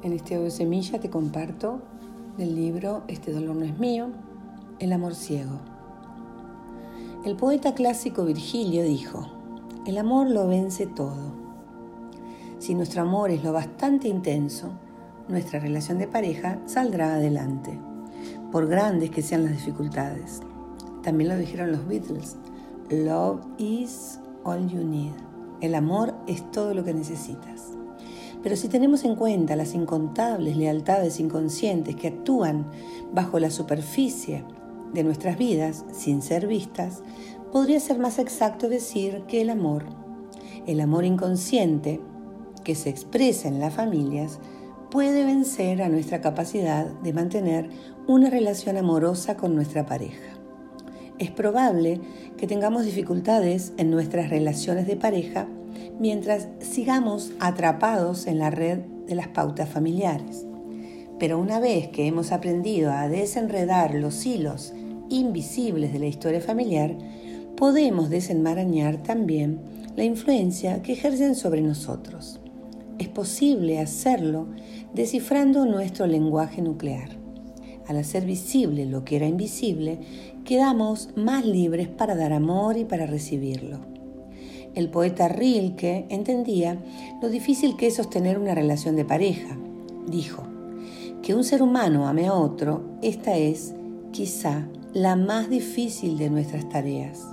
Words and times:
En 0.00 0.12
este 0.12 0.36
audio 0.36 0.50
semilla 0.52 1.00
te 1.00 1.10
comparto 1.10 1.80
del 2.36 2.54
libro 2.54 3.02
Este 3.08 3.32
dolor 3.32 3.56
no 3.56 3.64
es 3.64 3.76
mío, 3.80 4.10
El 4.78 4.92
amor 4.92 5.16
ciego. 5.16 5.58
El 7.24 7.34
poeta 7.34 7.74
clásico 7.74 8.24
Virgilio 8.24 8.84
dijo, 8.84 9.26
el 9.86 9.98
amor 9.98 10.28
lo 10.30 10.46
vence 10.46 10.86
todo. 10.86 11.32
Si 12.60 12.76
nuestro 12.76 13.02
amor 13.02 13.30
es 13.30 13.42
lo 13.42 13.52
bastante 13.52 14.06
intenso, 14.06 14.70
nuestra 15.26 15.58
relación 15.58 15.98
de 15.98 16.06
pareja 16.06 16.60
saldrá 16.66 17.14
adelante, 17.14 17.76
por 18.52 18.68
grandes 18.68 19.10
que 19.10 19.22
sean 19.22 19.42
las 19.42 19.52
dificultades. 19.52 20.42
También 21.02 21.30
lo 21.30 21.36
dijeron 21.36 21.72
los 21.72 21.88
Beatles, 21.88 22.36
Love 22.88 23.40
is 23.58 24.20
all 24.44 24.64
you 24.68 24.84
need. 24.84 25.14
El 25.60 25.74
amor 25.74 26.14
es 26.28 26.48
todo 26.52 26.72
lo 26.72 26.84
que 26.84 26.94
necesitas. 26.94 27.77
Pero 28.42 28.56
si 28.56 28.68
tenemos 28.68 29.04
en 29.04 29.16
cuenta 29.16 29.56
las 29.56 29.74
incontables 29.74 30.56
lealtades 30.56 31.18
inconscientes 31.20 31.96
que 31.96 32.08
actúan 32.08 32.70
bajo 33.12 33.38
la 33.38 33.50
superficie 33.50 34.44
de 34.92 35.04
nuestras 35.04 35.36
vidas 35.36 35.84
sin 35.92 36.22
ser 36.22 36.46
vistas, 36.46 37.02
podría 37.52 37.80
ser 37.80 37.98
más 37.98 38.18
exacto 38.18 38.68
decir 38.68 39.22
que 39.26 39.40
el 39.40 39.50
amor, 39.50 39.84
el 40.66 40.80
amor 40.80 41.04
inconsciente 41.04 42.00
que 42.64 42.74
se 42.74 42.90
expresa 42.90 43.48
en 43.48 43.58
las 43.58 43.74
familias, 43.74 44.38
puede 44.90 45.24
vencer 45.24 45.82
a 45.82 45.88
nuestra 45.88 46.20
capacidad 46.20 46.86
de 46.86 47.12
mantener 47.12 47.68
una 48.06 48.30
relación 48.30 48.76
amorosa 48.76 49.36
con 49.36 49.54
nuestra 49.54 49.84
pareja. 49.84 50.38
Es 51.18 51.30
probable 51.30 52.00
que 52.36 52.46
tengamos 52.46 52.84
dificultades 52.84 53.72
en 53.76 53.90
nuestras 53.90 54.30
relaciones 54.30 54.86
de 54.86 54.96
pareja 54.96 55.48
mientras 55.98 56.48
sigamos 56.60 57.32
atrapados 57.40 58.26
en 58.26 58.38
la 58.38 58.50
red 58.50 58.78
de 59.06 59.14
las 59.14 59.28
pautas 59.28 59.68
familiares. 59.68 60.46
Pero 61.18 61.38
una 61.38 61.58
vez 61.58 61.88
que 61.88 62.06
hemos 62.06 62.30
aprendido 62.30 62.92
a 62.92 63.08
desenredar 63.08 63.94
los 63.94 64.24
hilos 64.24 64.72
invisibles 65.08 65.92
de 65.92 65.98
la 65.98 66.06
historia 66.06 66.40
familiar, 66.40 66.96
podemos 67.56 68.08
desenmarañar 68.10 69.02
también 69.02 69.58
la 69.96 70.04
influencia 70.04 70.80
que 70.82 70.92
ejercen 70.92 71.34
sobre 71.34 71.60
nosotros. 71.60 72.40
Es 72.98 73.08
posible 73.08 73.80
hacerlo 73.80 74.46
descifrando 74.94 75.66
nuestro 75.66 76.06
lenguaje 76.06 76.62
nuclear. 76.62 77.10
Al 77.88 77.96
hacer 77.96 78.24
visible 78.24 78.86
lo 78.86 79.04
que 79.04 79.16
era 79.16 79.26
invisible, 79.26 79.98
quedamos 80.44 81.10
más 81.16 81.44
libres 81.44 81.88
para 81.88 82.14
dar 82.14 82.32
amor 82.32 82.76
y 82.76 82.84
para 82.84 83.06
recibirlo. 83.06 83.80
El 84.78 84.90
poeta 84.90 85.26
Rilke 85.26 86.06
entendía 86.08 86.78
lo 87.20 87.28
difícil 87.30 87.76
que 87.76 87.88
es 87.88 87.96
sostener 87.96 88.38
una 88.38 88.54
relación 88.54 88.94
de 88.94 89.04
pareja. 89.04 89.56
Dijo, 90.06 90.44
que 91.20 91.34
un 91.34 91.42
ser 91.42 91.62
humano 91.62 92.06
ame 92.06 92.28
a 92.28 92.32
otro, 92.32 92.82
esta 93.02 93.36
es, 93.36 93.74
quizá, 94.12 94.68
la 94.92 95.16
más 95.16 95.50
difícil 95.50 96.16
de 96.16 96.30
nuestras 96.30 96.68
tareas, 96.68 97.26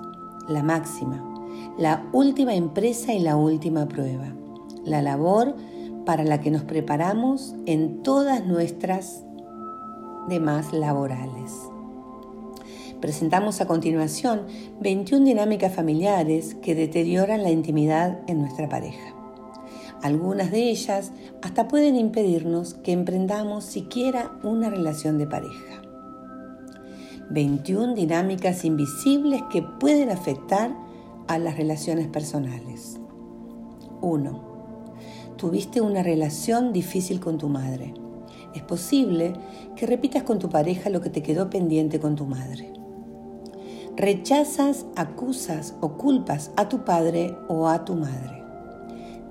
la 0.49 0.63
máxima, 0.63 1.23
la 1.77 2.09
última 2.13 2.55
empresa 2.55 3.13
y 3.13 3.19
la 3.19 3.35
última 3.35 3.87
prueba, 3.87 4.33
la 4.83 5.03
labor 5.03 5.55
para 6.03 6.23
la 6.23 6.41
que 6.41 6.49
nos 6.49 6.63
preparamos 6.63 7.53
en 7.67 8.01
todas 8.01 8.43
nuestras 8.43 9.23
demás 10.27 10.73
laborales. 10.73 11.51
Presentamos 13.05 13.61
a 13.61 13.67
continuación 13.67 14.47
21 14.81 15.25
dinámicas 15.25 15.71
familiares 15.71 16.55
que 16.55 16.73
deterioran 16.73 17.43
la 17.43 17.51
intimidad 17.51 18.21
en 18.25 18.41
nuestra 18.41 18.67
pareja. 18.67 19.13
Algunas 20.01 20.49
de 20.49 20.71
ellas 20.71 21.11
hasta 21.43 21.67
pueden 21.67 21.97
impedirnos 21.97 22.73
que 22.73 22.93
emprendamos 22.93 23.63
siquiera 23.63 24.31
una 24.41 24.71
relación 24.71 25.19
de 25.19 25.27
pareja. 25.27 25.83
21 27.29 27.93
dinámicas 27.93 28.65
invisibles 28.65 29.43
que 29.51 29.61
pueden 29.61 30.09
afectar 30.09 30.75
a 31.27 31.37
las 31.37 31.57
relaciones 31.57 32.07
personales. 32.07 32.99
1. 34.01 34.41
Tuviste 35.37 35.79
una 35.79 36.01
relación 36.01 36.73
difícil 36.73 37.19
con 37.19 37.37
tu 37.37 37.49
madre. 37.49 37.93
Es 38.55 38.63
posible 38.63 39.33
que 39.75 39.85
repitas 39.85 40.23
con 40.23 40.39
tu 40.39 40.49
pareja 40.49 40.89
lo 40.89 41.01
que 41.01 41.11
te 41.11 41.21
quedó 41.21 41.51
pendiente 41.51 41.99
con 41.99 42.15
tu 42.15 42.25
madre. 42.25 42.73
Rechazas, 43.97 44.85
acusas 44.97 45.73
o 45.79 45.93
culpas 45.93 46.51
a 46.57 46.67
tu 46.67 46.83
padre 46.83 47.33
o 47.47 47.69
a 47.69 47.85
tu 47.85 47.95
madre. 47.95 48.43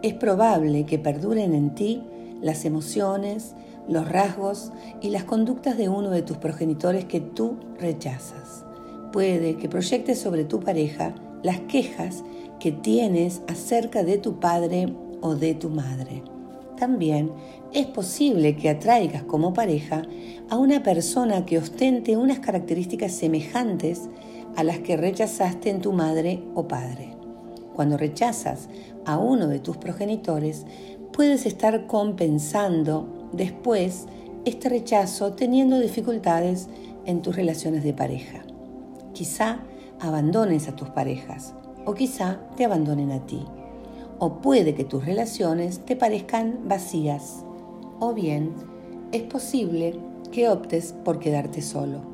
Es 0.00 0.14
probable 0.14 0.86
que 0.86 0.98
perduren 0.98 1.52
en 1.52 1.74
ti 1.74 2.02
las 2.40 2.64
emociones, 2.64 3.54
los 3.88 4.08
rasgos 4.08 4.72
y 5.02 5.10
las 5.10 5.24
conductas 5.24 5.76
de 5.76 5.90
uno 5.90 6.08
de 6.08 6.22
tus 6.22 6.38
progenitores 6.38 7.04
que 7.04 7.20
tú 7.20 7.58
rechazas. 7.78 8.64
Puede 9.12 9.58
que 9.58 9.68
proyectes 9.68 10.18
sobre 10.18 10.44
tu 10.44 10.60
pareja 10.60 11.14
las 11.42 11.60
quejas 11.60 12.24
que 12.58 12.72
tienes 12.72 13.42
acerca 13.48 14.02
de 14.02 14.16
tu 14.16 14.40
padre 14.40 14.94
o 15.20 15.34
de 15.34 15.54
tu 15.54 15.68
madre. 15.68 16.22
También 16.78 17.30
es 17.74 17.86
posible 17.86 18.56
que 18.56 18.70
atraigas 18.70 19.24
como 19.24 19.52
pareja 19.52 20.02
a 20.48 20.56
una 20.56 20.82
persona 20.82 21.44
que 21.44 21.58
ostente 21.58 22.16
unas 22.16 22.38
características 22.38 23.12
semejantes 23.12 24.08
a 24.56 24.64
las 24.64 24.78
que 24.78 24.96
rechazaste 24.96 25.70
en 25.70 25.80
tu 25.80 25.92
madre 25.92 26.42
o 26.54 26.68
padre. 26.68 27.16
Cuando 27.74 27.96
rechazas 27.96 28.68
a 29.04 29.18
uno 29.18 29.48
de 29.48 29.58
tus 29.58 29.76
progenitores, 29.76 30.64
puedes 31.12 31.46
estar 31.46 31.86
compensando 31.86 33.30
después 33.32 34.06
este 34.44 34.68
rechazo 34.68 35.32
teniendo 35.32 35.78
dificultades 35.80 36.68
en 37.04 37.22
tus 37.22 37.36
relaciones 37.36 37.82
de 37.82 37.92
pareja. 37.92 38.42
Quizá 39.12 39.60
abandones 40.00 40.68
a 40.68 40.76
tus 40.76 40.90
parejas 40.90 41.54
o 41.84 41.94
quizá 41.94 42.40
te 42.56 42.64
abandonen 42.64 43.10
a 43.10 43.26
ti. 43.26 43.44
O 44.18 44.40
puede 44.40 44.74
que 44.74 44.84
tus 44.84 45.04
relaciones 45.04 45.80
te 45.84 45.96
parezcan 45.96 46.60
vacías 46.68 47.44
o 48.00 48.12
bien 48.12 48.52
es 49.12 49.22
posible 49.22 49.98
que 50.32 50.48
optes 50.48 50.92
por 51.04 51.18
quedarte 51.18 51.62
solo. 51.62 52.13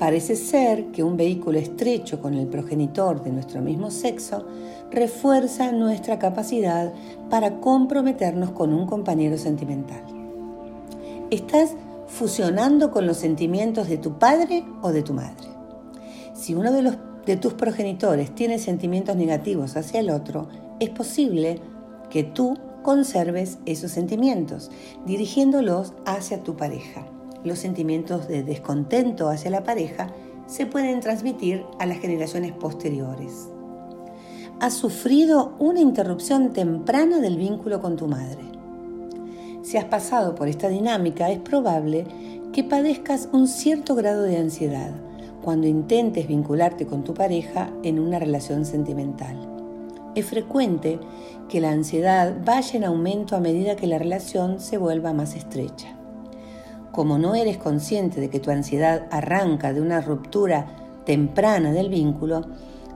Parece 0.00 0.34
ser 0.34 0.86
que 0.92 1.04
un 1.04 1.18
vehículo 1.18 1.58
estrecho 1.58 2.22
con 2.22 2.32
el 2.32 2.46
progenitor 2.46 3.22
de 3.22 3.32
nuestro 3.32 3.60
mismo 3.60 3.90
sexo 3.90 4.46
refuerza 4.90 5.72
nuestra 5.72 6.18
capacidad 6.18 6.90
para 7.28 7.60
comprometernos 7.60 8.50
con 8.52 8.72
un 8.72 8.86
compañero 8.86 9.36
sentimental. 9.36 10.02
Estás 11.30 11.74
fusionando 12.06 12.92
con 12.92 13.06
los 13.06 13.18
sentimientos 13.18 13.90
de 13.90 13.98
tu 13.98 14.18
padre 14.18 14.64
o 14.80 14.90
de 14.90 15.02
tu 15.02 15.12
madre. 15.12 15.48
Si 16.32 16.54
uno 16.54 16.72
de, 16.72 16.96
de 17.26 17.36
tus 17.36 17.52
progenitores 17.52 18.34
tiene 18.34 18.58
sentimientos 18.58 19.16
negativos 19.16 19.76
hacia 19.76 20.00
el 20.00 20.08
otro, 20.08 20.48
es 20.80 20.88
posible 20.88 21.60
que 22.08 22.24
tú 22.24 22.56
conserves 22.82 23.58
esos 23.66 23.90
sentimientos, 23.90 24.70
dirigiéndolos 25.04 25.92
hacia 26.06 26.42
tu 26.42 26.56
pareja 26.56 27.04
los 27.44 27.58
sentimientos 27.58 28.28
de 28.28 28.42
descontento 28.42 29.28
hacia 29.28 29.50
la 29.50 29.64
pareja 29.64 30.08
se 30.46 30.66
pueden 30.66 31.00
transmitir 31.00 31.64
a 31.78 31.86
las 31.86 31.98
generaciones 31.98 32.52
posteriores. 32.52 33.48
Has 34.60 34.74
sufrido 34.74 35.54
una 35.58 35.80
interrupción 35.80 36.52
temprana 36.52 37.18
del 37.18 37.36
vínculo 37.36 37.80
con 37.80 37.96
tu 37.96 38.08
madre. 38.08 38.42
Si 39.62 39.76
has 39.76 39.86
pasado 39.86 40.34
por 40.34 40.48
esta 40.48 40.68
dinámica, 40.68 41.30
es 41.30 41.38
probable 41.38 42.06
que 42.52 42.64
padezcas 42.64 43.28
un 43.32 43.46
cierto 43.46 43.94
grado 43.94 44.22
de 44.22 44.38
ansiedad 44.38 44.90
cuando 45.42 45.66
intentes 45.66 46.28
vincularte 46.28 46.86
con 46.86 47.04
tu 47.04 47.14
pareja 47.14 47.70
en 47.82 47.98
una 47.98 48.18
relación 48.18 48.64
sentimental. 48.64 49.36
Es 50.14 50.26
frecuente 50.26 50.98
que 51.48 51.60
la 51.60 51.70
ansiedad 51.70 52.34
vaya 52.44 52.76
en 52.76 52.84
aumento 52.84 53.36
a 53.36 53.40
medida 53.40 53.76
que 53.76 53.86
la 53.86 53.98
relación 53.98 54.60
se 54.60 54.76
vuelva 54.76 55.12
más 55.12 55.36
estrecha. 55.36 55.99
Como 56.92 57.18
no 57.18 57.34
eres 57.34 57.56
consciente 57.56 58.20
de 58.20 58.30
que 58.30 58.40
tu 58.40 58.50
ansiedad 58.50 59.06
arranca 59.10 59.72
de 59.72 59.80
una 59.80 60.00
ruptura 60.00 60.66
temprana 61.04 61.72
del 61.72 61.88
vínculo, 61.88 62.42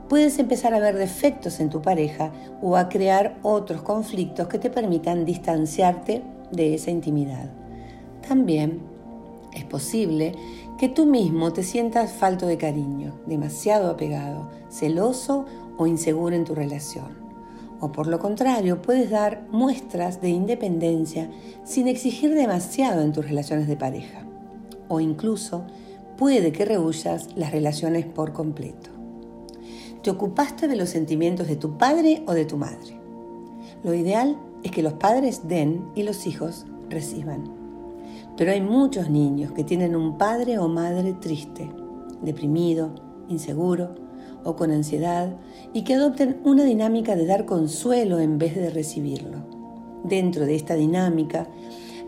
puedes 0.08 0.38
empezar 0.38 0.74
a 0.74 0.80
ver 0.80 0.96
defectos 0.96 1.60
en 1.60 1.70
tu 1.70 1.80
pareja 1.80 2.32
o 2.60 2.76
a 2.76 2.88
crear 2.88 3.38
otros 3.42 3.82
conflictos 3.82 4.48
que 4.48 4.58
te 4.58 4.70
permitan 4.70 5.24
distanciarte 5.24 6.22
de 6.50 6.74
esa 6.74 6.90
intimidad. 6.90 7.50
También 8.26 8.80
es 9.52 9.64
posible 9.64 10.34
que 10.78 10.88
tú 10.88 11.06
mismo 11.06 11.52
te 11.52 11.62
sientas 11.62 12.12
falto 12.12 12.46
de 12.46 12.58
cariño, 12.58 13.14
demasiado 13.26 13.90
apegado, 13.90 14.50
celoso 14.70 15.46
o 15.78 15.86
inseguro 15.86 16.34
en 16.34 16.44
tu 16.44 16.54
relación 16.54 17.23
o 17.80 17.92
por 17.92 18.06
lo 18.06 18.18
contrario 18.18 18.80
puedes 18.82 19.10
dar 19.10 19.46
muestras 19.50 20.20
de 20.20 20.30
independencia 20.30 21.30
sin 21.64 21.88
exigir 21.88 22.34
demasiado 22.34 23.02
en 23.02 23.12
tus 23.12 23.28
relaciones 23.28 23.68
de 23.68 23.76
pareja. 23.76 24.24
O 24.88 25.00
incluso 25.00 25.64
puede 26.16 26.52
que 26.52 26.64
rehuyas 26.64 27.28
las 27.36 27.52
relaciones 27.52 28.06
por 28.06 28.32
completo. 28.32 28.90
Te 30.02 30.10
ocupaste 30.10 30.68
de 30.68 30.76
los 30.76 30.90
sentimientos 30.90 31.48
de 31.48 31.56
tu 31.56 31.78
padre 31.78 32.22
o 32.26 32.32
de 32.32 32.44
tu 32.44 32.56
madre. 32.56 33.00
Lo 33.82 33.94
ideal 33.94 34.38
es 34.62 34.70
que 34.70 34.82
los 34.82 34.94
padres 34.94 35.48
den 35.48 35.84
y 35.94 36.02
los 36.02 36.26
hijos 36.26 36.66
reciban. 36.88 37.44
Pero 38.36 38.52
hay 38.52 38.60
muchos 38.60 39.10
niños 39.10 39.52
que 39.52 39.64
tienen 39.64 39.96
un 39.96 40.18
padre 40.18 40.58
o 40.58 40.68
madre 40.68 41.14
triste, 41.14 41.70
deprimido, 42.22 42.94
inseguro 43.28 44.03
o 44.44 44.56
con 44.56 44.70
ansiedad 44.70 45.36
y 45.72 45.82
que 45.82 45.94
adopten 45.94 46.40
una 46.44 46.64
dinámica 46.64 47.16
de 47.16 47.26
dar 47.26 47.44
consuelo 47.44 48.20
en 48.20 48.38
vez 48.38 48.54
de 48.54 48.70
recibirlo. 48.70 49.38
Dentro 50.04 50.44
de 50.44 50.54
esta 50.54 50.74
dinámica, 50.74 51.48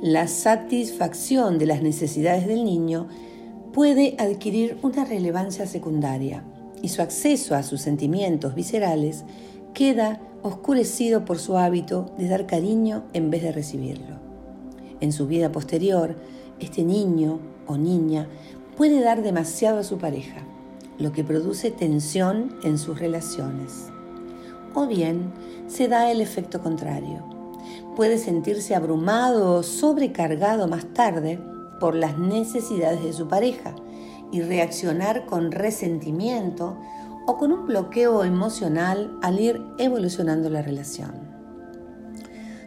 la 0.02 0.28
satisfacción 0.28 1.58
de 1.58 1.66
las 1.66 1.82
necesidades 1.82 2.46
del 2.46 2.64
niño 2.64 3.08
puede 3.72 4.14
adquirir 4.18 4.78
una 4.82 5.04
relevancia 5.04 5.66
secundaria 5.66 6.44
y 6.82 6.88
su 6.88 7.02
acceso 7.02 7.54
a 7.54 7.62
sus 7.62 7.80
sentimientos 7.80 8.54
viscerales 8.54 9.24
queda 9.74 10.20
oscurecido 10.42 11.24
por 11.24 11.38
su 11.38 11.56
hábito 11.56 12.14
de 12.18 12.28
dar 12.28 12.46
cariño 12.46 13.04
en 13.12 13.30
vez 13.30 13.42
de 13.42 13.52
recibirlo. 13.52 14.16
En 15.00 15.12
su 15.12 15.26
vida 15.26 15.50
posterior, 15.52 16.16
este 16.60 16.84
niño 16.84 17.40
o 17.66 17.76
niña 17.76 18.28
puede 18.76 19.00
dar 19.00 19.22
demasiado 19.22 19.78
a 19.78 19.84
su 19.84 19.98
pareja, 19.98 20.46
lo 20.98 21.12
que 21.12 21.24
produce 21.24 21.70
tensión 21.70 22.56
en 22.62 22.78
sus 22.78 22.98
relaciones. 22.98 23.88
O 24.74 24.86
bien 24.86 25.32
se 25.66 25.88
da 25.88 26.10
el 26.10 26.20
efecto 26.20 26.60
contrario. 26.60 27.24
Puede 27.96 28.18
sentirse 28.18 28.74
abrumado 28.74 29.54
o 29.54 29.62
sobrecargado 29.62 30.68
más 30.68 30.86
tarde 30.92 31.38
por 31.80 31.94
las 31.94 32.18
necesidades 32.18 33.02
de 33.02 33.12
su 33.12 33.28
pareja 33.28 33.74
y 34.32 34.42
reaccionar 34.42 35.26
con 35.26 35.52
resentimiento 35.52 36.76
o 37.26 37.36
con 37.36 37.52
un 37.52 37.66
bloqueo 37.66 38.24
emocional 38.24 39.16
al 39.22 39.40
ir 39.40 39.60
evolucionando 39.78 40.48
la 40.48 40.62
relación. 40.62 41.12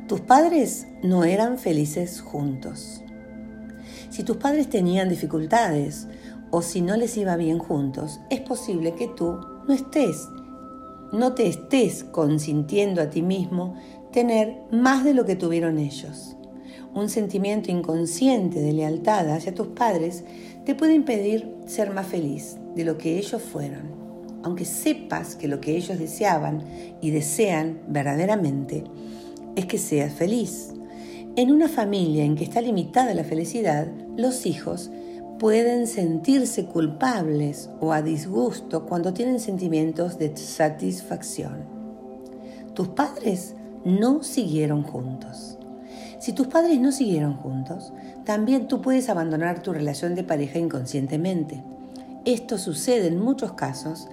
Tus 0.08 0.22
padres 0.22 0.88
no 1.04 1.24
eran 1.24 1.58
felices 1.58 2.22
juntos. 2.22 3.02
Si 4.10 4.24
tus 4.24 4.38
padres 4.38 4.70
tenían 4.70 5.08
dificultades 5.08 6.08
o 6.52 6.62
si 6.62 6.82
no 6.82 6.98
les 6.98 7.18
iba 7.18 7.36
bien 7.36 7.60
juntos, 7.60 8.20
es 8.30 8.42
posible 8.42 8.96
que 8.96 9.08
tú 9.08 9.40
no 9.68 9.74
estés, 9.74 10.28
no 11.12 11.34
te 11.34 11.48
estés 11.48 12.04
consintiendo 12.04 13.02
a 13.02 13.10
ti 13.10 13.22
mismo 13.22 13.76
tener 14.12 14.58
más 14.72 15.04
de 15.04 15.14
lo 15.14 15.26
que 15.26 15.36
tuvieron 15.36 15.78
ellos. 15.78 16.36
Un 16.94 17.10
sentimiento 17.10 17.72
inconsciente 17.72 18.60
de 18.60 18.74
lealtad 18.74 19.30
hacia 19.30 19.54
tus 19.54 19.68
padres 19.68 20.24
te 20.66 20.76
puede 20.76 20.94
impedir 20.94 21.56
ser 21.68 21.92
más 21.92 22.08
feliz 22.08 22.58
de 22.76 22.84
lo 22.84 22.98
que 22.98 23.18
ellos 23.18 23.42
fueron 23.42 24.00
aunque 24.44 24.66
sepas 24.66 25.36
que 25.36 25.48
lo 25.48 25.60
que 25.60 25.76
ellos 25.76 26.00
deseaban 26.00 26.64
y 27.02 27.12
desean 27.12 27.80
verdaderamente 27.88 28.84
es 29.56 29.66
que 29.66 29.78
seas 29.78 30.14
feliz. 30.14 30.74
En 31.36 31.52
una 31.52 31.68
familia 31.68 32.24
en 32.24 32.36
que 32.36 32.44
está 32.44 32.62
limitada 32.62 33.14
la 33.14 33.24
felicidad, 33.24 33.88
los 34.18 34.46
hijos 34.46 34.90
pueden 35.40 35.88
sentirse 35.88 36.66
culpables 36.66 37.70
o 37.80 37.94
a 37.94 38.02
disgusto 38.02 38.86
cuando 38.86 39.14
tienen 39.14 39.40
sentimientos 39.40 40.20
de 40.20 40.36
satisfacción. 40.36 41.64
Tus 42.74 42.90
padres 42.90 43.56
no 43.86 44.22
siguieron 44.22 44.84
juntos. 44.84 45.58
Si 46.20 46.34
tus 46.34 46.48
padres 46.48 46.80
no 46.82 46.92
siguieron 46.92 47.38
juntos, 47.38 47.94
también 48.26 48.68
tú 48.68 48.82
puedes 48.82 49.08
abandonar 49.08 49.64
tu 49.64 49.72
relación 49.72 50.14
de 50.14 50.26
pareja 50.26 50.60
inconscientemente. 50.60 51.64
Esto 52.26 52.58
sucede 52.58 53.08
en 53.08 53.20
muchos 53.20 53.54
casos 53.54 54.10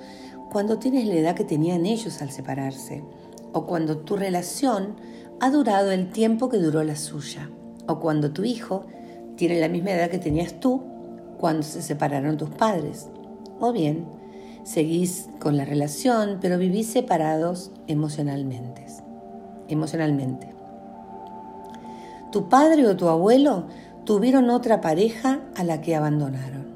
cuando 0.53 0.79
tienes 0.79 1.09
la 1.09 1.17
edad 1.17 1.35
que 1.35 1.45
tenían 1.45 1.87
ellos 1.87 2.23
al 2.23 2.31
separarse, 2.31 3.03
o 3.53 3.67
cuando 3.67 3.99
tu 3.99 4.17
relación 4.17 4.95
ha 5.41 5.51
durado 5.51 5.91
el 5.91 6.11
tiempo 6.11 6.49
que 6.49 6.59
duró 6.59 6.85
la 6.85 6.95
suya, 6.95 7.51
o 7.89 7.99
cuando 7.99 8.31
tu 8.31 8.45
hijo 8.45 8.87
tiene 9.35 9.59
la 9.59 9.69
misma 9.69 9.91
edad 9.91 10.09
que 10.09 10.19
tenías 10.19 10.61
tú 10.61 10.96
cuando 11.39 11.63
se 11.63 11.83
separaron 11.83 12.37
tus 12.37 12.51
padres, 12.51 13.09
o 13.61 13.73
bien 13.73 14.07
seguís 14.67 15.29
con 15.39 15.57
la 15.57 15.65
relación 15.65 16.39
pero 16.41 16.59
vivís 16.59 16.89
separados 16.89 17.71
emocionalmente. 17.87 18.85
Emocionalmente. 19.69 20.55
Tu 22.33 22.49
padre 22.49 22.87
o 22.87 22.97
tu 22.97 23.09
abuelo 23.09 23.67
tuvieron 24.05 24.51
otra 24.51 24.81
pareja 24.81 25.41
a 25.55 25.65
la 25.65 25.81
que 25.81 25.95
abandonaron. 25.95 26.67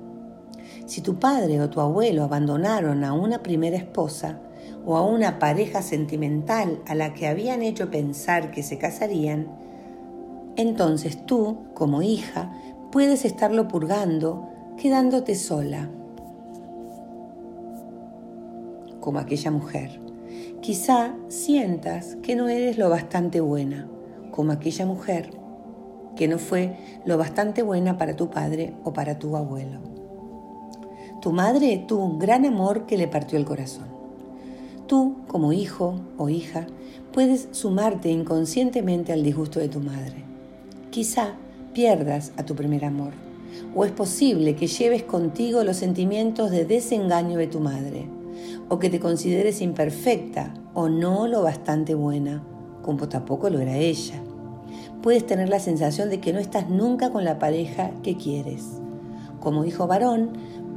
Si 0.86 1.00
tu 1.00 1.18
padre 1.18 1.60
o 1.60 1.68
tu 1.68 1.80
abuelo 1.80 2.24
abandonaron 2.24 3.04
a 3.04 3.12
una 3.12 3.42
primera 3.42 3.76
esposa 3.76 4.40
o 4.84 4.96
a 4.96 5.04
una 5.04 5.38
pareja 5.38 5.82
sentimental 5.82 6.80
a 6.86 6.94
la 6.94 7.12
que 7.12 7.26
habían 7.26 7.62
hecho 7.62 7.90
pensar 7.90 8.50
que 8.50 8.62
se 8.62 8.78
casarían, 8.78 9.48
entonces 10.56 11.26
tú, 11.26 11.58
como 11.74 12.02
hija, 12.02 12.52
puedes 12.90 13.24
estarlo 13.24 13.68
purgando 13.68 14.48
quedándote 14.76 15.34
sola, 15.34 15.88
como 19.00 19.18
aquella 19.18 19.50
mujer. 19.50 20.00
Quizá 20.60 21.14
sientas 21.28 22.16
que 22.22 22.36
no 22.36 22.48
eres 22.48 22.78
lo 22.78 22.88
bastante 22.88 23.40
buena, 23.40 23.88
como 24.30 24.52
aquella 24.52 24.86
mujer 24.86 25.30
que 26.16 26.28
no 26.28 26.38
fue 26.38 26.76
lo 27.04 27.16
bastante 27.16 27.62
buena 27.62 27.96
para 27.96 28.16
tu 28.16 28.30
padre 28.30 28.74
o 28.84 28.92
para 28.92 29.18
tu 29.18 29.36
abuelo. 29.36 29.80
Tu 31.20 31.32
madre 31.32 31.84
tuvo 31.86 32.04
un 32.04 32.18
gran 32.18 32.46
amor 32.46 32.86
que 32.86 32.98
le 32.98 33.08
partió 33.08 33.38
el 33.38 33.44
corazón. 33.44 33.88
Tú, 34.86 35.16
como 35.28 35.52
hijo 35.52 36.00
o 36.16 36.28
hija, 36.28 36.66
puedes 37.12 37.48
sumarte 37.52 38.10
inconscientemente 38.10 39.12
al 39.12 39.22
disgusto 39.22 39.60
de 39.60 39.68
tu 39.68 39.80
madre. 39.80 40.24
Quizá 40.90 41.34
pierdas 41.72 42.32
a 42.36 42.44
tu 42.44 42.54
primer 42.54 42.84
amor, 42.84 43.12
o 43.74 43.84
es 43.84 43.92
posible 43.92 44.56
que 44.56 44.66
lleves 44.66 45.02
contigo 45.02 45.64
los 45.64 45.76
sentimientos 45.76 46.50
de 46.50 46.64
desengaño 46.64 47.38
de 47.38 47.46
tu 47.46 47.60
madre, 47.60 48.08
o 48.68 48.78
que 48.78 48.90
te 48.90 49.00
consideres 49.00 49.60
imperfecta 49.60 50.54
o 50.74 50.88
no 50.88 51.26
lo 51.26 51.42
bastante 51.42 51.94
buena, 51.94 52.42
como 52.82 53.08
tampoco 53.08 53.50
lo 53.50 53.58
era 53.58 53.76
ella. 53.76 54.22
Puedes 55.02 55.26
tener 55.26 55.48
la 55.48 55.60
sensación 55.60 56.10
de 56.10 56.20
que 56.20 56.32
no 56.32 56.38
estás 56.38 56.68
nunca 56.68 57.10
con 57.10 57.24
la 57.24 57.38
pareja 57.38 57.90
que 58.02 58.16
quieres. 58.16 58.64
Como 59.40 59.64
hijo 59.64 59.86
varón, 59.86 60.32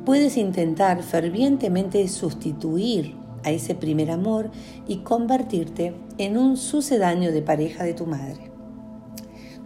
puedes 0.05 0.37
intentar 0.37 1.03
fervientemente 1.03 2.07
sustituir 2.07 3.15
a 3.43 3.51
ese 3.51 3.75
primer 3.75 4.11
amor 4.11 4.49
y 4.87 4.97
convertirte 4.97 5.93
en 6.17 6.37
un 6.37 6.57
sucedáneo 6.57 7.31
de 7.31 7.41
pareja 7.41 7.83
de 7.83 7.93
tu 7.93 8.05
madre. 8.05 8.52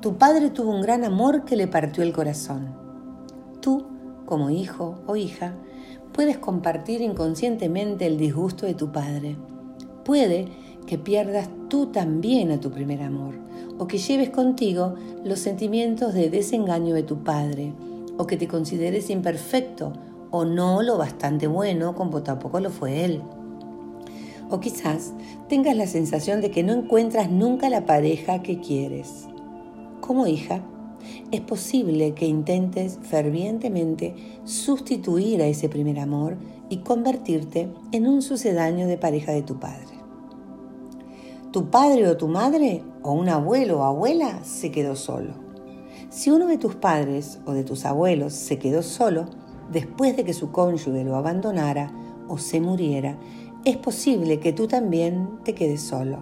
Tu 0.01 0.15
padre 0.15 0.51
tuvo 0.51 0.71
un 0.71 0.81
gran 0.81 1.03
amor 1.03 1.43
que 1.43 1.55
le 1.55 1.67
partió 1.67 2.03
el 2.03 2.13
corazón. 2.13 2.67
Tú, 3.61 3.87
como 4.27 4.51
hijo 4.51 4.99
o 5.07 5.15
hija, 5.15 5.55
puedes 6.13 6.37
compartir 6.37 7.01
inconscientemente 7.01 8.05
el 8.05 8.19
disgusto 8.19 8.67
de 8.67 8.75
tu 8.75 8.91
padre. 8.91 9.37
Puede 10.05 10.49
que 10.85 10.99
pierdas 10.99 11.49
tú 11.67 11.87
también 11.87 12.51
a 12.51 12.59
tu 12.59 12.69
primer 12.69 13.01
amor 13.01 13.33
o 13.79 13.87
que 13.87 13.97
lleves 13.97 14.29
contigo 14.29 14.93
los 15.23 15.39
sentimientos 15.39 16.13
de 16.13 16.29
desengaño 16.29 16.93
de 16.93 17.03
tu 17.03 17.23
padre 17.23 17.73
o 18.17 18.27
que 18.27 18.37
te 18.37 18.47
consideres 18.47 19.09
imperfecto 19.09 19.93
o 20.29 20.45
no 20.45 20.83
lo 20.83 20.99
bastante 20.99 21.47
bueno 21.47 21.95
como 21.95 22.21
tampoco 22.21 22.59
lo 22.59 22.69
fue 22.69 23.03
él. 23.03 23.23
O 24.51 24.59
quizás 24.59 25.13
tengas 25.49 25.75
la 25.75 25.87
sensación 25.87 26.39
de 26.39 26.51
que 26.51 26.61
no 26.61 26.73
encuentras 26.73 27.31
nunca 27.31 27.67
la 27.69 27.87
pareja 27.87 28.43
que 28.43 28.59
quieres. 28.59 29.27
Como 30.07 30.25
hija, 30.25 30.61
es 31.33 31.41
posible 31.41 32.13
que 32.13 32.25
intentes 32.25 32.97
fervientemente 33.01 34.15
sustituir 34.45 35.41
a 35.41 35.47
ese 35.47 35.67
primer 35.67 35.99
amor 35.99 36.37
y 36.69 36.77
convertirte 36.77 37.67
en 37.91 38.07
un 38.07 38.21
sucedáneo 38.21 38.87
de 38.87 38.97
pareja 38.97 39.33
de 39.33 39.41
tu 39.41 39.59
padre. 39.59 39.97
Tu 41.51 41.69
padre 41.69 42.07
o 42.07 42.15
tu 42.15 42.29
madre 42.29 42.83
o 43.03 43.11
un 43.11 43.27
abuelo 43.27 43.81
o 43.81 43.83
abuela 43.83 44.45
se 44.45 44.71
quedó 44.71 44.95
solo. 44.95 45.33
Si 46.09 46.29
uno 46.29 46.47
de 46.47 46.57
tus 46.57 46.75
padres 46.75 47.39
o 47.45 47.51
de 47.51 47.65
tus 47.65 47.83
abuelos 47.83 48.31
se 48.31 48.57
quedó 48.59 48.83
solo, 48.83 49.25
después 49.73 50.15
de 50.15 50.23
que 50.23 50.33
su 50.33 50.53
cónyuge 50.53 51.03
lo 51.03 51.17
abandonara 51.17 51.91
o 52.29 52.37
se 52.37 52.61
muriera, 52.61 53.17
es 53.65 53.75
posible 53.75 54.39
que 54.39 54.53
tú 54.53 54.67
también 54.67 55.27
te 55.43 55.53
quedes 55.53 55.81
solo. 55.81 56.19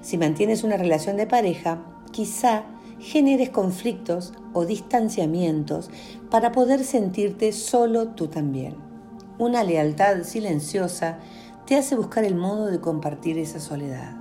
Si 0.00 0.16
mantienes 0.16 0.64
una 0.64 0.78
relación 0.78 1.18
de 1.18 1.26
pareja, 1.26 1.84
quizá 2.10 2.64
generes 2.98 3.50
conflictos 3.50 4.32
o 4.52 4.64
distanciamientos 4.64 5.90
para 6.30 6.52
poder 6.52 6.84
sentirte 6.84 7.52
solo 7.52 8.08
tú 8.08 8.28
también. 8.28 8.76
Una 9.38 9.62
lealtad 9.62 10.22
silenciosa 10.24 11.18
te 11.66 11.76
hace 11.76 11.94
buscar 11.96 12.24
el 12.24 12.34
modo 12.34 12.66
de 12.66 12.80
compartir 12.80 13.38
esa 13.38 13.60
soledad. 13.60 14.16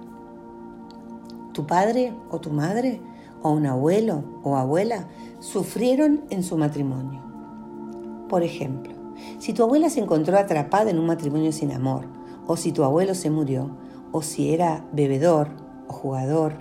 Tu 1.54 1.66
padre 1.66 2.14
o 2.30 2.40
tu 2.40 2.52
madre 2.52 3.02
o 3.42 3.52
un 3.52 3.66
abuelo 3.66 4.24
o 4.44 4.58
abuela 4.58 5.08
sufrieron 5.40 6.24
en 6.30 6.44
su 6.44 6.58
matrimonio. 6.58 7.22
Por 8.30 8.44
ejemplo, 8.44 8.94
si 9.40 9.54
tu 9.54 9.64
abuela 9.64 9.90
se 9.90 10.02
encontró 10.02 10.38
atrapada 10.38 10.92
en 10.92 11.00
un 11.00 11.08
matrimonio 11.08 11.52
sin 11.52 11.72
amor, 11.72 12.06
o 12.46 12.58
si 12.58 12.72
tu 12.72 12.84
abuelo 12.84 13.16
se 13.16 13.30
murió, 13.30 13.72
o 14.12 14.22
si 14.22 14.54
era 14.54 14.86
bebedor 14.92 15.50
o 15.88 15.94
jugador, 15.94 16.54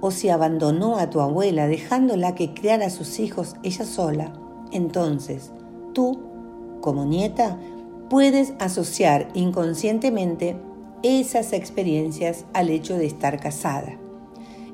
o 0.00 0.10
si 0.10 0.28
abandonó 0.28 0.98
a 0.98 1.10
tu 1.10 1.20
abuela 1.20 1.66
dejándola 1.66 2.34
que 2.34 2.54
criara 2.54 2.86
a 2.86 2.90
sus 2.90 3.18
hijos 3.18 3.56
ella 3.62 3.84
sola, 3.84 4.32
entonces 4.72 5.52
tú, 5.94 6.20
como 6.80 7.04
nieta, 7.04 7.58
puedes 8.08 8.54
asociar 8.58 9.28
inconscientemente 9.34 10.56
esas 11.02 11.52
experiencias 11.52 12.44
al 12.52 12.70
hecho 12.70 12.96
de 12.96 13.06
estar 13.06 13.38
casada. 13.40 13.98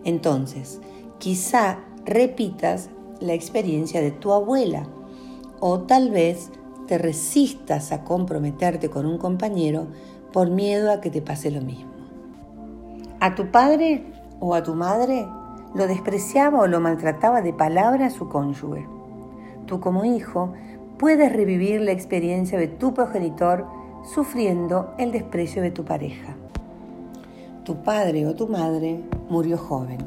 Entonces, 0.04 0.80
quizá 1.18 1.78
repitas 2.04 2.90
la 3.20 3.34
experiencia 3.34 4.00
de 4.00 4.10
tu 4.10 4.32
abuela 4.32 4.86
o 5.60 5.80
tal 5.80 6.10
vez 6.10 6.50
te 6.86 6.98
resistas 6.98 7.92
a 7.92 8.04
comprometerte 8.04 8.90
con 8.90 9.06
un 9.06 9.18
compañero 9.18 9.86
por 10.32 10.50
miedo 10.50 10.92
a 10.92 11.00
que 11.00 11.10
te 11.10 11.22
pase 11.22 11.50
lo 11.50 11.62
mismo. 11.62 11.90
A 13.20 13.34
tu 13.34 13.50
padre 13.50 14.04
o 14.40 14.54
a 14.54 14.62
tu 14.62 14.74
madre 14.74 15.26
lo 15.74 15.86
despreciaba 15.86 16.60
o 16.60 16.66
lo 16.66 16.80
maltrataba 16.80 17.42
de 17.42 17.52
palabra 17.52 18.10
su 18.10 18.28
cónyuge. 18.28 18.86
Tú 19.66 19.80
como 19.80 20.04
hijo 20.04 20.52
puedes 20.98 21.32
revivir 21.32 21.80
la 21.80 21.92
experiencia 21.92 22.58
de 22.58 22.68
tu 22.68 22.94
progenitor 22.94 23.66
sufriendo 24.04 24.94
el 24.98 25.12
desprecio 25.12 25.62
de 25.62 25.70
tu 25.70 25.84
pareja. 25.84 26.36
Tu 27.64 27.76
padre 27.82 28.26
o 28.26 28.34
tu 28.34 28.46
madre 28.48 29.00
murió 29.30 29.56
joven. 29.56 29.98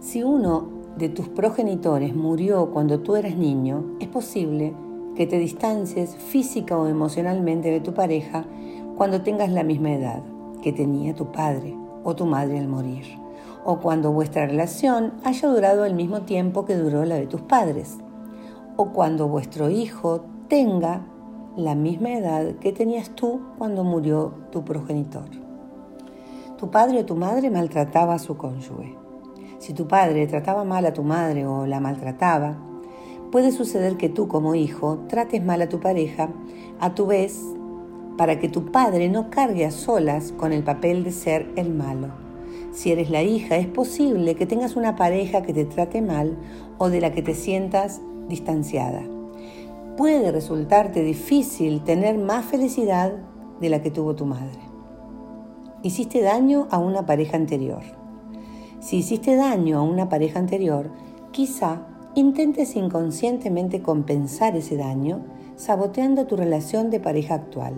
Si 0.00 0.22
uno 0.22 0.68
de 0.96 1.08
tus 1.08 1.28
progenitores 1.28 2.14
murió 2.14 2.70
cuando 2.70 3.00
tú 3.00 3.16
eras 3.16 3.36
niño, 3.36 3.96
es 4.00 4.08
posible 4.08 4.74
que 5.14 5.26
te 5.26 5.38
distancies 5.38 6.16
física 6.16 6.76
o 6.76 6.86
emocionalmente 6.86 7.70
de 7.70 7.80
tu 7.80 7.94
pareja 7.94 8.44
cuando 8.96 9.22
tengas 9.22 9.50
la 9.50 9.62
misma 9.62 9.92
edad 9.92 10.22
que 10.62 10.72
tenía 10.72 11.14
tu 11.14 11.30
padre 11.30 11.76
o 12.04 12.14
tu 12.14 12.26
madre 12.26 12.58
al 12.58 12.68
morir, 12.68 13.04
o 13.64 13.80
cuando 13.80 14.12
vuestra 14.12 14.46
relación 14.46 15.14
haya 15.24 15.48
durado 15.48 15.84
el 15.84 15.94
mismo 15.94 16.22
tiempo 16.22 16.64
que 16.64 16.76
duró 16.76 17.04
la 17.04 17.16
de 17.16 17.26
tus 17.26 17.40
padres, 17.40 17.96
o 18.76 18.92
cuando 18.92 19.28
vuestro 19.28 19.70
hijo 19.70 20.24
tenga 20.48 21.06
la 21.56 21.74
misma 21.74 22.12
edad 22.12 22.56
que 22.56 22.72
tenías 22.72 23.10
tú 23.10 23.40
cuando 23.58 23.84
murió 23.84 24.34
tu 24.50 24.64
progenitor. 24.64 25.28
Tu 26.58 26.70
padre 26.70 27.00
o 27.00 27.04
tu 27.04 27.16
madre 27.16 27.50
maltrataba 27.50 28.14
a 28.14 28.18
su 28.18 28.36
cónyuge. 28.36 28.96
Si 29.58 29.72
tu 29.72 29.86
padre 29.86 30.26
trataba 30.26 30.64
mal 30.64 30.84
a 30.86 30.92
tu 30.92 31.02
madre 31.02 31.46
o 31.46 31.66
la 31.66 31.80
maltrataba, 31.80 32.56
puede 33.30 33.50
suceder 33.50 33.96
que 33.96 34.08
tú 34.08 34.28
como 34.28 34.54
hijo 34.54 34.98
trates 35.08 35.44
mal 35.44 35.62
a 35.62 35.68
tu 35.68 35.80
pareja, 35.80 36.28
a 36.80 36.94
tu 36.94 37.06
vez 37.06 37.40
para 38.16 38.38
que 38.38 38.48
tu 38.48 38.70
padre 38.70 39.08
no 39.08 39.30
cargue 39.30 39.64
a 39.64 39.70
solas 39.70 40.32
con 40.32 40.52
el 40.52 40.62
papel 40.62 41.02
de 41.02 41.12
ser 41.12 41.50
el 41.56 41.72
malo. 41.74 42.23
Si 42.74 42.90
eres 42.90 43.08
la 43.08 43.22
hija, 43.22 43.56
es 43.56 43.68
posible 43.68 44.34
que 44.34 44.46
tengas 44.46 44.74
una 44.74 44.96
pareja 44.96 45.42
que 45.42 45.54
te 45.54 45.64
trate 45.64 46.02
mal 46.02 46.36
o 46.76 46.90
de 46.90 47.00
la 47.00 47.12
que 47.12 47.22
te 47.22 47.34
sientas 47.34 48.00
distanciada. 48.28 49.02
Puede 49.96 50.32
resultarte 50.32 51.04
difícil 51.04 51.84
tener 51.84 52.18
más 52.18 52.44
felicidad 52.44 53.12
de 53.60 53.68
la 53.68 53.80
que 53.80 53.92
tuvo 53.92 54.16
tu 54.16 54.26
madre. 54.26 54.58
Hiciste 55.84 56.20
daño 56.20 56.66
a 56.72 56.78
una 56.78 57.06
pareja 57.06 57.36
anterior. 57.36 57.82
Si 58.80 58.96
hiciste 58.96 59.36
daño 59.36 59.78
a 59.78 59.82
una 59.82 60.08
pareja 60.08 60.40
anterior, 60.40 60.90
quizá 61.30 61.86
intentes 62.16 62.74
inconscientemente 62.74 63.82
compensar 63.82 64.56
ese 64.56 64.76
daño 64.76 65.20
saboteando 65.54 66.26
tu 66.26 66.36
relación 66.36 66.90
de 66.90 66.98
pareja 66.98 67.34
actual. 67.34 67.74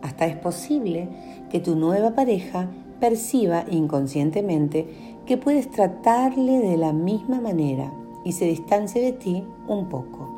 Hasta 0.00 0.24
es 0.24 0.36
posible 0.36 1.08
que 1.50 1.60
tu 1.60 1.76
nueva 1.76 2.14
pareja 2.14 2.70
perciba 3.00 3.64
inconscientemente 3.70 4.86
que 5.26 5.36
puedes 5.36 5.70
tratarle 5.70 6.58
de 6.60 6.76
la 6.76 6.92
misma 6.92 7.40
manera 7.40 7.92
y 8.24 8.32
se 8.32 8.44
distancie 8.44 9.02
de 9.02 9.12
ti 9.12 9.44
un 9.66 9.88
poco. 9.88 10.28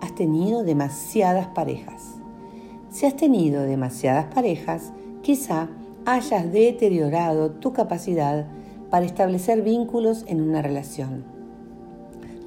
Has 0.00 0.14
tenido 0.14 0.64
demasiadas 0.64 1.48
parejas. 1.48 2.16
Si 2.90 3.06
has 3.06 3.14
tenido 3.14 3.62
demasiadas 3.62 4.26
parejas, 4.34 4.92
quizá 5.22 5.68
hayas 6.06 6.52
deteriorado 6.52 7.50
tu 7.52 7.72
capacidad 7.72 8.46
para 8.90 9.06
establecer 9.06 9.62
vínculos 9.62 10.24
en 10.26 10.40
una 10.40 10.62
relación. 10.62 11.24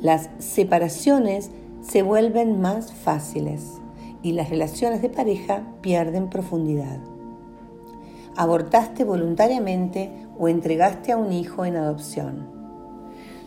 Las 0.01 0.29
separaciones 0.39 1.51
se 1.81 2.01
vuelven 2.01 2.59
más 2.59 2.91
fáciles 2.91 3.79
y 4.21 4.33
las 4.33 4.49
relaciones 4.49 5.01
de 5.01 5.09
pareja 5.09 5.63
pierden 5.81 6.29
profundidad. 6.29 6.99
Abortaste 8.35 9.03
voluntariamente 9.03 10.11
o 10.39 10.47
entregaste 10.47 11.11
a 11.11 11.17
un 11.17 11.31
hijo 11.31 11.65
en 11.65 11.75
adopción. 11.75 12.47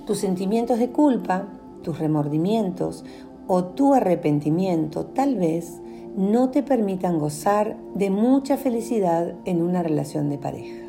Tus 0.07 0.19
sentimientos 0.19 0.79
de 0.79 0.91
culpa, 0.91 1.49
tus 1.83 1.99
remordimientos 1.99 3.05
o 3.49 3.65
tu 3.65 3.95
arrepentimiento 3.95 5.07
tal 5.07 5.35
vez 5.37 5.81
no 6.17 6.51
te 6.51 6.63
permitan 6.63 7.19
gozar 7.19 7.77
de 7.95 8.11
mucha 8.11 8.57
felicidad 8.57 9.35
en 9.45 9.61
una 9.61 9.83
relación 9.83 10.31
de 10.31 10.39
pareja. 10.39 10.85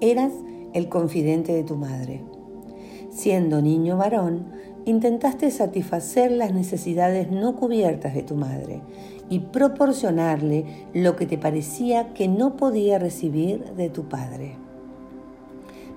Eras 0.00 0.32
el 0.72 0.88
confidente 0.88 1.52
de 1.52 1.64
tu 1.64 1.76
madre. 1.76 2.22
Siendo 3.10 3.60
niño 3.60 3.98
varón, 3.98 4.46
intentaste 4.86 5.50
satisfacer 5.50 6.32
las 6.32 6.54
necesidades 6.54 7.30
no 7.30 7.54
cubiertas 7.56 8.14
de 8.14 8.22
tu 8.22 8.34
madre 8.34 8.80
y 9.32 9.38
proporcionarle 9.38 10.66
lo 10.92 11.16
que 11.16 11.24
te 11.24 11.38
parecía 11.38 12.12
que 12.12 12.28
no 12.28 12.54
podía 12.58 12.98
recibir 12.98 13.64
de 13.78 13.88
tu 13.88 14.02
padre. 14.02 14.56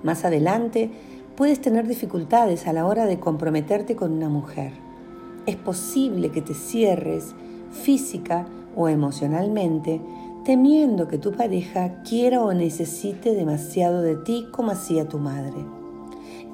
Más 0.02 0.24
adelante, 0.24 0.90
puedes 1.36 1.60
tener 1.60 1.86
dificultades 1.86 2.66
a 2.66 2.72
la 2.72 2.86
hora 2.86 3.04
de 3.04 3.20
comprometerte 3.20 3.94
con 3.94 4.12
una 4.12 4.30
mujer. 4.30 4.72
Es 5.44 5.56
posible 5.56 6.30
que 6.30 6.40
te 6.40 6.54
cierres 6.54 7.34
física 7.70 8.46
o 8.74 8.88
emocionalmente 8.88 10.00
temiendo 10.46 11.06
que 11.06 11.18
tu 11.18 11.32
pareja 11.32 12.02
quiera 12.04 12.40
o 12.42 12.54
necesite 12.54 13.34
demasiado 13.34 14.00
de 14.00 14.16
ti 14.16 14.46
como 14.50 14.70
hacía 14.70 15.10
tu 15.10 15.18
madre. 15.18 15.62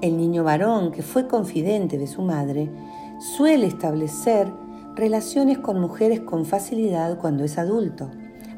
El 0.01 0.17
niño 0.17 0.43
varón 0.43 0.91
que 0.91 1.03
fue 1.03 1.29
confidente 1.29 1.97
de 1.97 2.09
su 2.09 2.23
madre 2.23 2.69
suele 3.37 3.69
establecer 3.69 4.49
relaciones 4.95 5.59
con 5.59 5.81
mujeres 5.81 6.21
con 6.21 6.45
facilidad 6.45 7.19
cuando 7.19 7.45
es 7.45 7.59
adulto. 7.59 8.11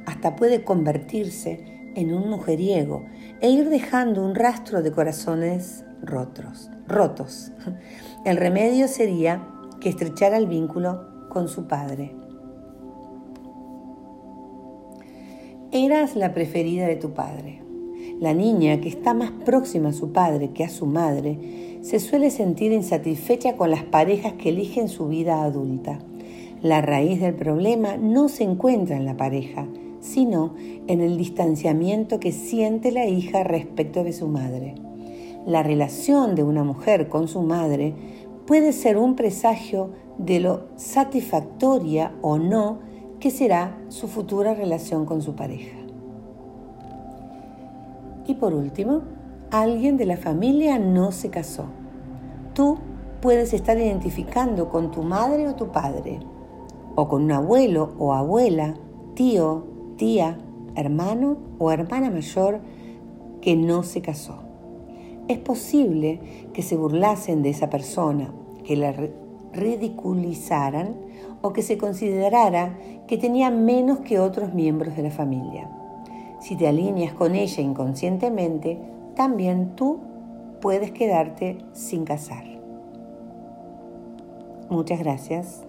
Hasta 0.07 0.37
puede 0.37 0.65
convertirse 0.65 1.93
en 1.95 2.13
un 2.13 2.29
mujeriego 2.29 3.05
e 3.41 3.51
ir 3.51 3.69
dejando 3.69 4.25
un 4.25 4.35
rastro 4.35 4.83
de 4.83 4.93
corazones 4.93 5.85
rotos. 6.03 6.71
rotos. 6.87 7.53
El 8.25 8.37
remedio 8.37 8.89
sería 8.89 9.47
que 9.81 9.89
estrechara 9.89 10.39
el 10.39 10.47
vínculo 10.47 11.29
con 11.29 11.49
su 11.49 11.67
padre. 11.67 12.15
Eras 15.73 16.17
la 16.17 16.33
preferida 16.33 16.87
de 16.87 16.97
tu 16.97 17.13
padre. 17.13 17.63
La 18.21 18.33
niña, 18.33 18.81
que 18.81 18.89
está 18.89 19.13
más 19.13 19.31
próxima 19.45 19.91
a 19.91 19.93
su 19.93 20.13
padre 20.13 20.53
que 20.53 20.65
a 20.65 20.69
su 20.69 20.87
madre, 20.87 21.81
se 21.83 21.99
suele 21.99 22.31
sentir 22.31 22.73
insatisfecha 22.73 23.57
con 23.57 23.71
las 23.71 23.83
parejas 23.83 24.35
que 24.35 24.51
eligen 24.51 24.89
su 24.89 25.09
vida 25.09 25.43
adulta. 25.43 25.99
La 26.65 26.81
raíz 26.81 27.21
del 27.21 27.35
problema 27.35 27.99
no 27.99 28.31
se 28.31 28.43
encuentra 28.43 28.97
en 28.97 29.05
la 29.05 29.19
pareja, 29.19 29.67
sino 30.01 30.55
en 30.87 31.03
el 31.03 31.19
distanciamiento 31.19 32.19
que 32.19 32.33
siente 32.33 32.91
la 32.91 33.05
hija 33.05 33.45
respecto 33.45 34.03
de 34.03 34.15
su 34.15 34.29
madre. 34.29 34.75
La 35.45 35.63
relación 35.63 36.35
de 36.35 36.43
una 36.43 36.65
mujer 36.65 37.11
con 37.11 37.29
su 37.29 37.43
madre 37.43 37.93
puede 38.47 38.73
ser 38.73 38.97
un 38.97 39.15
presagio 39.15 39.91
de 40.17 40.41
lo 40.41 40.69
satisfactoria 40.77 42.15
o 42.23 42.39
no 42.39 42.79
que 43.21 43.31
será 43.31 43.79
su 43.89 44.09
futura 44.09 44.55
relación 44.55 45.05
con 45.05 45.21
su 45.21 45.35
pareja. 45.35 45.77
Y 48.27 48.37
por 48.37 48.55
último, 48.55 49.03
alguien 49.51 49.99
de 49.99 50.07
la 50.07 50.17
familia 50.17 50.79
no 50.79 51.13
se 51.13 51.29
casó. 51.29 51.67
Tú 52.55 52.79
puedes 53.21 53.53
estar 53.53 53.77
identificando 53.77 54.71
con 54.71 54.91
tu 54.91 55.03
madre 55.03 55.47
o 55.47 55.55
tu 55.57 55.71
padre, 55.71 56.21
o 56.95 57.09
con 57.09 57.25
un 57.25 57.33
abuelo 57.33 57.93
o 57.99 58.13
abuela, 58.15 58.75
tío, 59.15 59.65
tía, 59.97 60.39
hermano 60.75 61.37
o 61.59 61.71
hermana 61.71 62.11
mayor 62.11 62.61
que 63.41 63.57
no 63.57 63.83
se 63.83 64.01
casó. 64.01 64.39
Es 65.29 65.39
posible 65.39 66.21
que 66.53 66.63
se 66.63 66.77
burlasen 66.77 67.43
de 67.43 67.51
esa 67.51 67.71
persona, 67.71 68.33
que 68.65 68.77
la 68.77 68.95
ridiculizaran 69.53 70.97
o 71.43 71.53
que 71.53 71.63
se 71.63 71.79
considerara 71.79 72.79
que 73.07 73.19
tenía 73.19 73.51
menos 73.51 74.01
que 74.01 74.19
otros 74.19 74.55
miembros 74.55 74.97
de 74.97 75.03
la 75.03 75.11
familia. 75.11 75.71
Si 76.41 76.57
te 76.57 76.69
alineas 76.69 77.15
con 77.15 77.35
ella 77.35 77.63
inconscientemente, 77.63 78.79
también 79.15 79.77
tú 79.77 80.01
puedes 80.61 80.91
quedarte 80.91 81.59
sin 81.73 82.05
casar. 82.05 82.45
Muchas 84.69 84.99
gracias. 84.99 85.65